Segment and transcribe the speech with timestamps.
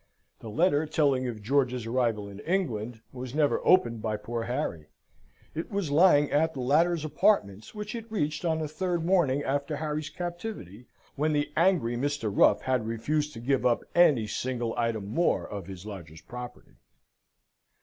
[0.39, 4.87] The letter telling of George's arrival in England was never opened by poor Harry;
[5.53, 9.75] it was lying at the latter's apartments, which it reached on the third morning after
[9.75, 12.35] Harry's captivity, when the angry Mr.
[12.35, 16.77] Ruff had refused to give up any single item more of his lodger's property.